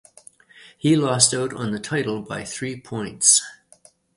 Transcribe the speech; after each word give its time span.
He 0.79 0.95
lost 0.95 1.31
out 1.31 1.53
on 1.53 1.69
the 1.71 1.79
title 1.79 2.23
by 2.23 2.43
three 2.43 2.75
points. 2.81 3.43